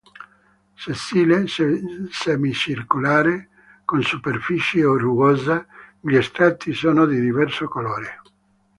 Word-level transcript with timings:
Sessile, 0.77 1.45
semicircolare, 2.19 3.49
con 3.85 4.01
superficie 4.01 4.81
rugosa, 4.81 5.63
gli 5.99 6.19
strati 6.23 6.73
sono 6.73 7.05
di 7.05 7.19
diverso 7.19 7.67
colore. 7.67 8.19